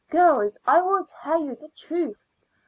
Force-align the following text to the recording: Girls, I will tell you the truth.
Girls, 0.09 0.57
I 0.65 0.81
will 0.81 1.05
tell 1.05 1.43
you 1.43 1.53
the 1.53 1.69
truth. 1.75 2.27